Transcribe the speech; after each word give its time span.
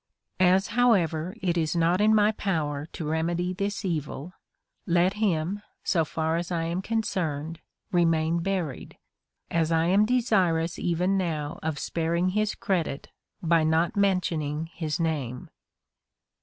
^ 0.39 0.43
As, 0.43 0.69
however, 0.69 1.35
it 1.43 1.59
is 1.59 1.75
not 1.75 2.01
in 2.01 2.15
my 2.15 2.31
power 2.31 2.87
to 2.87 3.07
remedy 3.07 3.53
this 3.53 3.85
evil, 3.85 4.33
let 4.87 5.13
him, 5.13 5.61
so 5.83 6.03
far 6.03 6.37
as 6.37 6.51
I 6.51 6.63
am 6.63 6.81
concerned, 6.81 7.59
remain 7.91 8.39
buried, 8.41 8.97
as 9.51 9.71
I 9.71 9.85
am 9.85 10.05
desirous 10.07 10.79
even 10.79 11.19
now 11.19 11.59
of 11.61 11.77
sparing 11.77 12.29
his 12.29 12.55
credit 12.55 13.09
by 13.43 13.63
not 13.63 13.95
mentioning 13.95 14.71
his 14.73 14.99
name. 14.99 15.51